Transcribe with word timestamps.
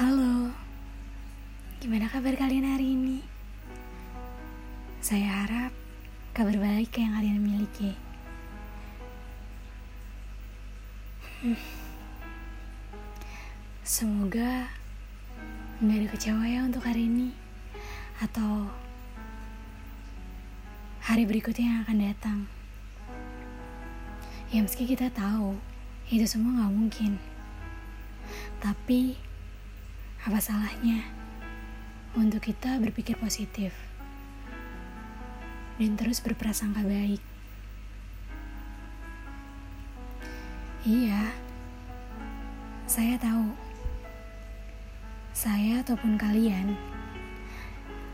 Halo, 0.00 0.48
gimana 1.76 2.08
kabar 2.08 2.32
kalian 2.32 2.64
hari 2.64 2.96
ini? 2.96 3.20
Saya 5.04 5.44
harap 5.44 5.76
kabar 6.32 6.56
baik 6.56 6.88
yang 6.96 7.12
kalian 7.20 7.36
miliki. 7.36 7.92
Hmm. 11.44 11.60
Semoga 13.84 14.72
nggak 15.84 15.96
ada 16.00 16.08
kecewa 16.16 16.48
ya 16.48 16.64
untuk 16.64 16.80
hari 16.80 17.04
ini 17.04 17.36
atau 18.24 18.72
hari 21.04 21.28
berikutnya 21.28 21.76
yang 21.76 21.80
akan 21.84 21.98
datang. 22.00 22.38
Ya 24.48 24.64
meski 24.64 24.88
kita 24.88 25.12
tahu 25.12 25.60
itu 26.08 26.24
semua 26.24 26.56
nggak 26.56 26.72
mungkin, 26.72 27.20
tapi 28.64 29.28
apa 30.20 30.36
salahnya 30.36 31.00
untuk 32.12 32.44
kita 32.44 32.76
berpikir 32.76 33.16
positif 33.16 33.72
dan 35.80 35.96
terus 35.96 36.20
berprasangka 36.20 36.84
baik? 36.84 37.24
Iya, 40.84 41.32
saya 42.84 43.16
tahu. 43.16 43.48
Saya 45.32 45.80
ataupun 45.80 46.20
kalian, 46.20 46.76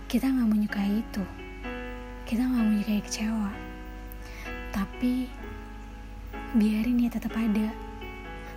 kita 0.06 0.30
nggak 0.30 0.46
menyukai 0.46 1.02
itu. 1.02 1.26
Kita 2.22 2.42
nggak 2.46 2.66
menyukai 2.70 3.02
kecewa. 3.02 3.50
Tapi, 4.70 5.26
biarin 6.54 7.02
ya 7.02 7.10
tetap 7.10 7.34
ada. 7.34 7.66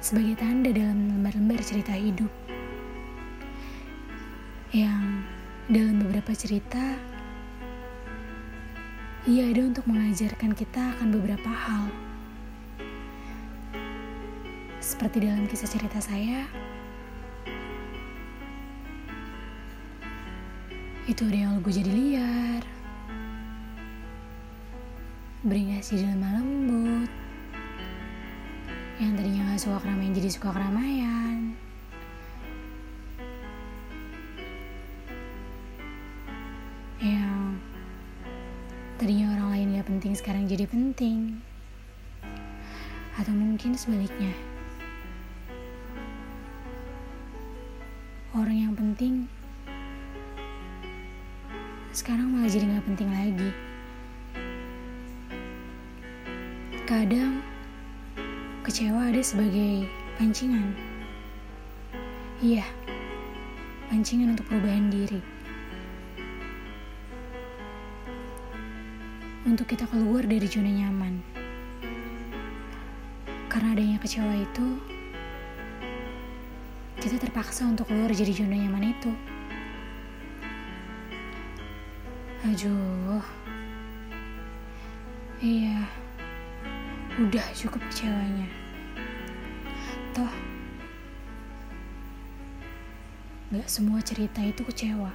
Sebagai 0.05 0.37
tanda 0.37 0.69
dalam 0.69 1.17
lembar-lembar 1.17 1.65
cerita 1.65 1.97
hidup 1.97 2.29
yang 4.69 5.25
dalam 5.65 5.97
beberapa 5.97 6.29
cerita 6.37 6.93
ia 9.25 9.49
ada 9.49 9.65
untuk 9.65 9.81
mengajarkan 9.89 10.53
kita 10.53 10.93
akan 10.93 11.09
beberapa 11.09 11.49
hal. 11.49 11.89
Seperti 14.77 15.25
dalam 15.25 15.49
kisah 15.49 15.69
cerita 15.69 15.97
saya, 15.97 16.45
itu 21.09 21.21
ada 21.25 21.37
yang 21.37 21.51
lugu 21.57 21.73
jadi 21.73 21.89
liar, 21.89 22.63
beringas 25.41 25.89
di 25.93 26.05
dalam 26.05 26.21
lembut, 26.21 27.11
yang 29.01 29.17
tadinya 29.17 29.53
gak 29.53 29.61
suka 29.65 29.77
keramaian 29.81 30.13
jadi 30.13 30.29
suka 30.29 30.49
keramaian, 30.53 31.57
gak 39.80 39.88
penting 39.88 40.11
sekarang 40.11 40.44
jadi 40.44 40.67
penting. 40.67 41.39
Atau 43.16 43.31
mungkin 43.31 43.80
sebaliknya. 43.80 44.36
Orang 48.36 48.59
yang 48.59 48.75
penting 48.75 49.31
sekarang 51.95 52.27
malah 52.27 52.52
jadi 52.52 52.67
gak 52.75 52.86
penting 52.91 53.08
lagi. 53.08 53.49
Kadang 56.83 57.39
kecewa 58.67 59.15
ada 59.15 59.23
sebagai 59.23 59.87
pancingan. 60.20 60.76
Iya 62.43 62.67
pancingan 63.89 64.37
untuk 64.37 64.45
perubahan 64.45 64.93
diri 64.93 65.39
untuk 69.49 69.65
kita 69.65 69.89
keluar 69.89 70.30
dari 70.30 70.45
zona 70.45 70.70
nyaman. 70.70 71.26
Karena 73.49 73.73
adanya 73.73 73.98
kecewa 73.98 74.37
itu, 74.37 74.77
kita 77.02 77.17
terpaksa 77.17 77.65
untuk 77.65 77.89
keluar 77.89 78.14
dari 78.14 78.30
zona 78.30 78.54
nyaman 78.54 78.93
itu. 78.93 79.11
Aduh. 82.45 83.26
Iya. 85.42 85.82
Udah 87.17 87.45
cukup 87.58 87.82
kecewanya. 87.89 88.45
Toh, 90.14 90.30
gak 93.49 93.65
semua 93.65 93.98
cerita 94.05 94.45
itu 94.45 94.61
kecewa. 94.61 95.09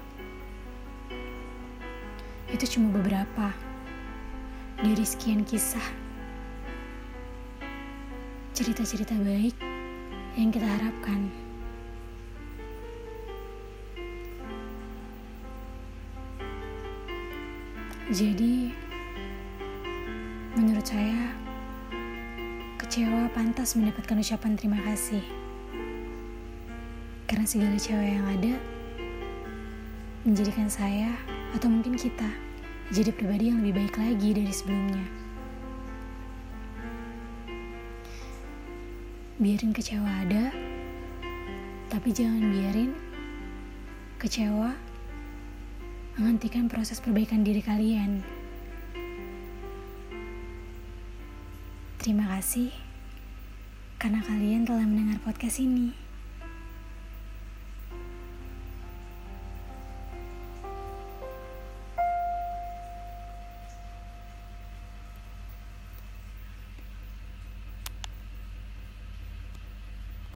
Itu 2.50 2.67
cuma 2.67 2.91
beberapa 2.91 3.74
dari 4.84 5.00
sekian 5.00 5.49
kisah 5.49 5.81
cerita-cerita 8.53 9.17
baik 9.17 9.56
yang 10.37 10.53
kita 10.53 10.69
harapkan. 10.69 11.33
Jadi, 18.12 18.77
menurut 20.53 20.84
saya, 20.84 21.33
kecewa 22.77 23.33
pantas 23.33 23.81
mendapatkan 23.81 24.21
ucapan 24.21 24.53
terima 24.53 24.84
kasih. 24.84 25.25
Karena 27.25 27.49
segala 27.49 27.81
cewek 27.81 28.21
yang 28.21 28.27
ada 28.28 28.55
menjadikan 30.28 30.69
saya 30.69 31.17
atau 31.56 31.73
mungkin 31.73 31.97
kita 31.97 32.44
jadi 32.93 33.09
pribadi 33.17 33.49
yang 33.49 33.65
lebih 33.65 33.81
baik 33.81 33.97
lagi 33.97 34.37
dari 34.37 34.53
sebelumnya. 34.53 35.05
Biarin 39.41 39.72
kecewa 39.72 40.11
ada, 40.28 40.53
tapi 41.89 42.12
jangan 42.12 42.44
biarin 42.53 42.93
kecewa 44.21 44.77
menghentikan 46.21 46.69
proses 46.69 47.00
perbaikan 47.00 47.41
diri 47.41 47.65
kalian. 47.65 48.21
Terima 52.05 52.28
kasih 52.37 52.69
karena 53.97 54.21
kalian 54.21 54.69
telah 54.69 54.84
mendengar 54.84 55.17
podcast 55.25 55.65
ini. 55.65 56.03